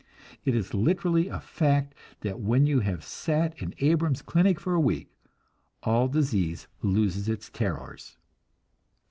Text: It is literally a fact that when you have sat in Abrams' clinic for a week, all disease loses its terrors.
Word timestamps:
It 0.45 0.55
is 0.55 0.73
literally 0.73 1.27
a 1.27 1.39
fact 1.39 1.93
that 2.21 2.39
when 2.39 2.65
you 2.65 2.79
have 2.79 3.03
sat 3.03 3.61
in 3.61 3.75
Abrams' 3.77 4.23
clinic 4.23 4.59
for 4.59 4.73
a 4.73 4.79
week, 4.79 5.11
all 5.83 6.07
disease 6.07 6.67
loses 6.81 7.29
its 7.29 7.51
terrors. 7.51 8.17